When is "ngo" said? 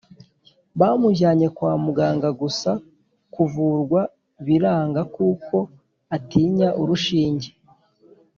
5.61-5.61